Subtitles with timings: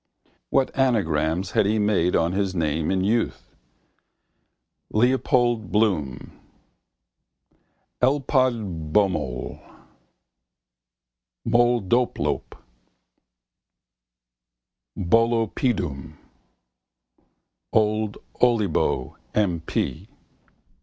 [0.49, 3.55] What anagrams had he made on his name in youth?
[4.89, 6.39] Leopold Bloom
[8.01, 9.59] Ellpodbomool
[11.47, 12.41] Molldopeloob
[14.97, 16.17] Bollopedoom
[17.71, 19.59] Old Ollebo, M.
[19.59, 20.09] P.